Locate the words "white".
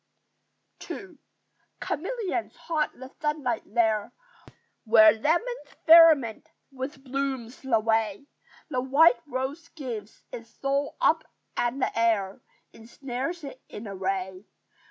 8.81-9.21